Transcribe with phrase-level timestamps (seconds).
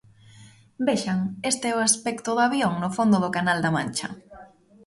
[0.87, 1.19] Vexan,
[1.51, 4.09] este é o aspecto do avión no fondo do canal da Mancha.